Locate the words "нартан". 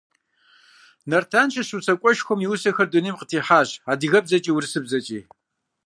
1.09-1.47